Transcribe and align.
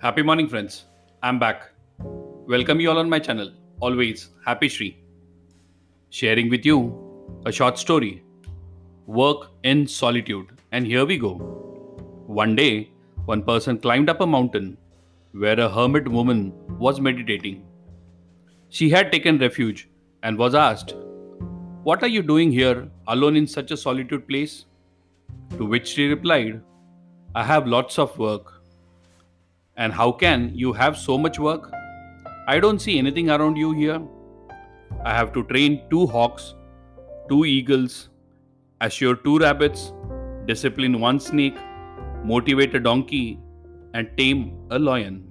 Happy 0.00 0.22
morning, 0.22 0.46
friends. 0.46 0.84
I'm 1.24 1.40
back. 1.40 1.70
Welcome 1.98 2.78
you 2.78 2.88
all 2.88 2.98
on 2.98 3.10
my 3.10 3.18
channel. 3.18 3.50
Always 3.80 4.28
Happy 4.46 4.68
Shri. 4.68 4.96
Sharing 6.10 6.48
with 6.48 6.64
you 6.64 7.40
a 7.46 7.50
short 7.50 7.80
story 7.80 8.22
Work 9.06 9.50
in 9.64 9.88
Solitude. 9.88 10.50
And 10.70 10.86
here 10.86 11.04
we 11.04 11.18
go. 11.18 11.32
One 12.28 12.54
day, 12.54 12.92
one 13.24 13.42
person 13.42 13.76
climbed 13.76 14.08
up 14.08 14.20
a 14.20 14.26
mountain 14.26 14.78
where 15.32 15.58
a 15.58 15.68
hermit 15.68 16.06
woman 16.06 16.52
was 16.78 17.00
meditating. 17.00 17.66
She 18.68 18.88
had 18.88 19.10
taken 19.10 19.38
refuge 19.38 19.88
and 20.22 20.38
was 20.38 20.54
asked, 20.54 20.94
What 21.82 22.04
are 22.04 22.14
you 22.16 22.22
doing 22.22 22.52
here 22.52 22.88
alone 23.08 23.34
in 23.34 23.48
such 23.48 23.72
a 23.72 23.76
solitude 23.76 24.28
place? 24.28 24.66
To 25.56 25.66
which 25.66 25.88
she 25.88 26.06
replied, 26.06 26.62
I 27.34 27.42
have 27.42 27.66
lots 27.66 27.98
of 27.98 28.16
work. 28.16 28.57
And 29.78 29.92
how 29.92 30.10
can 30.10 30.50
you 30.54 30.72
have 30.72 30.96
so 30.98 31.16
much 31.16 31.38
work? 31.38 31.70
I 32.48 32.58
don't 32.58 32.80
see 32.80 32.98
anything 32.98 33.30
around 33.30 33.56
you 33.56 33.72
here. 33.72 34.00
I 35.04 35.14
have 35.14 35.32
to 35.34 35.44
train 35.44 35.82
two 35.88 36.06
hawks, 36.06 36.54
two 37.28 37.44
eagles, 37.44 38.08
assure 38.80 39.14
two 39.14 39.38
rabbits, 39.38 39.92
discipline 40.46 40.98
one 40.98 41.20
snake, 41.20 41.56
motivate 42.24 42.74
a 42.74 42.80
donkey, 42.80 43.38
and 43.94 44.10
tame 44.16 44.58
a 44.70 44.78
lion. 44.78 45.24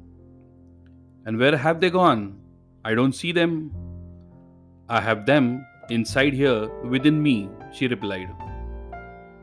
And 1.25 1.37
where 1.37 1.57
have 1.57 1.81
they 1.81 1.89
gone? 1.89 2.39
I 2.85 2.93
don't 2.95 3.13
see 3.13 3.33
them. 3.33 3.71
I 4.87 5.01
have 5.01 5.25
them 5.25 5.65
inside 5.89 6.33
here 6.33 6.69
within 6.85 7.21
me, 7.21 7.49
she 7.73 7.87
replied. 7.87 8.29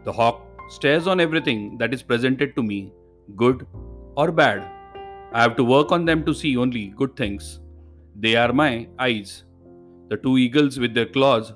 The 0.05 0.13
hawk 0.13 0.41
stares 0.71 1.07
on 1.07 1.21
everything 1.21 1.77
that 1.77 1.93
is 1.93 2.03
presented 2.03 2.57
to 2.57 2.63
me, 2.63 2.93
good 3.37 3.67
or 4.17 4.33
bad. 4.33 4.71
I 5.37 5.43
have 5.43 5.57
to 5.57 5.65
work 5.65 5.91
on 5.91 6.05
them 6.05 6.25
to 6.27 6.33
see 6.33 6.57
only 6.57 6.87
good 6.97 7.17
things. 7.17 7.59
They 8.15 8.37
are 8.37 8.53
my 8.53 8.87
eyes. 9.01 9.43
The 10.09 10.17
two 10.17 10.39
eagles 10.39 10.79
with 10.79 10.95
their 10.95 11.07
claws 11.07 11.53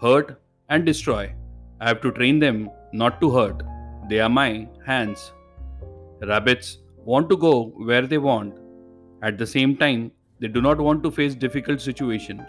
hurt 0.00 0.42
and 0.68 0.84
destroy. 0.84 1.32
I 1.80 1.86
have 1.86 2.00
to 2.00 2.10
train 2.10 2.40
them 2.40 2.70
not 2.92 3.20
to 3.20 3.30
hurt. 3.30 3.62
They 4.08 4.18
are 4.18 4.28
my 4.28 4.66
hands. 4.84 5.30
Rabbits 6.20 6.78
want 6.96 7.30
to 7.30 7.36
go 7.36 7.66
where 7.76 8.04
they 8.04 8.18
want. 8.18 8.58
At 9.22 9.38
the 9.38 9.46
same 9.46 9.76
time, 9.76 10.10
they 10.40 10.48
do 10.48 10.60
not 10.60 10.80
want 10.80 11.04
to 11.04 11.12
face 11.12 11.36
difficult 11.36 11.80
situation. 11.80 12.44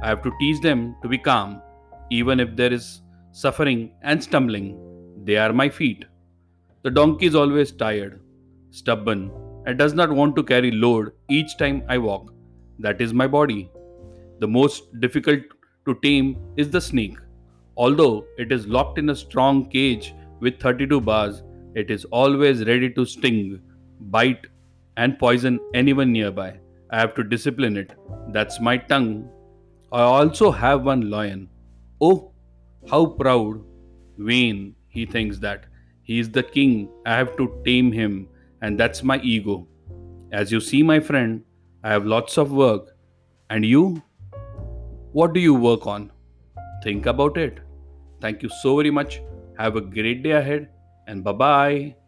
I 0.00 0.06
have 0.06 0.22
to 0.22 0.32
teach 0.38 0.60
them 0.62 0.94
to 1.02 1.08
be 1.08 1.18
calm, 1.18 1.60
even 2.10 2.38
if 2.38 2.54
there 2.54 2.72
is 2.72 3.02
suffering 3.32 3.90
and 4.02 4.22
stumbling. 4.22 4.78
They 5.24 5.38
are 5.38 5.52
my 5.52 5.68
feet. 5.68 6.04
The 6.82 6.90
donkey 6.92 7.26
is 7.26 7.34
always 7.34 7.72
tired, 7.72 8.20
stubborn, 8.70 9.32
and 9.66 9.78
does 9.78 9.94
not 9.94 10.10
want 10.10 10.36
to 10.36 10.42
carry 10.42 10.70
load 10.70 11.12
each 11.28 11.56
time 11.56 11.82
I 11.88 11.98
walk. 11.98 12.32
That 12.78 13.00
is 13.00 13.12
my 13.12 13.26
body. 13.26 13.70
The 14.38 14.48
most 14.48 15.00
difficult 15.00 15.40
to 15.86 15.94
tame 16.02 16.38
is 16.56 16.70
the 16.70 16.80
snake. 16.80 17.18
Although 17.76 18.24
it 18.38 18.52
is 18.52 18.66
locked 18.66 18.98
in 18.98 19.10
a 19.10 19.16
strong 19.16 19.68
cage 19.70 20.14
with 20.40 20.60
32 20.60 21.00
bars, 21.00 21.42
it 21.74 21.90
is 21.90 22.04
always 22.06 22.66
ready 22.66 22.90
to 22.90 23.04
sting, 23.04 23.60
bite, 24.00 24.46
and 24.96 25.18
poison 25.18 25.60
anyone 25.74 26.12
nearby. 26.12 26.58
I 26.90 26.98
have 26.98 27.14
to 27.14 27.24
discipline 27.24 27.76
it. 27.76 27.92
That's 28.28 28.60
my 28.60 28.76
tongue. 28.76 29.30
I 29.92 30.02
also 30.02 30.50
have 30.50 30.84
one 30.84 31.10
lion. 31.10 31.48
Oh, 32.00 32.32
how 32.90 33.06
proud, 33.06 33.62
vain, 34.18 34.74
he 34.88 35.06
thinks 35.06 35.38
that. 35.38 35.66
He 36.02 36.18
is 36.18 36.30
the 36.30 36.42
king. 36.42 36.88
I 37.06 37.16
have 37.16 37.36
to 37.36 37.62
tame 37.64 37.92
him, 37.92 38.28
and 38.62 38.78
that's 38.78 39.02
my 39.02 39.18
ego. 39.20 39.66
As 40.32 40.52
you 40.52 40.60
see, 40.60 40.82
my 40.82 41.00
friend, 41.00 41.42
I 41.82 41.90
have 41.90 42.06
lots 42.06 42.38
of 42.38 42.52
work. 42.52 42.96
And 43.48 43.64
you? 43.64 44.02
What 45.12 45.32
do 45.32 45.40
you 45.40 45.54
work 45.54 45.86
on? 45.86 46.12
Think 46.84 47.06
about 47.06 47.36
it. 47.36 47.58
Thank 48.20 48.42
you 48.42 48.48
so 48.62 48.76
very 48.76 48.90
much. 48.90 49.20
Have 49.58 49.76
a 49.76 49.80
great 49.80 50.22
day 50.22 50.32
ahead, 50.32 50.68
and 51.06 51.24
bye 51.24 51.32
bye. 51.32 51.99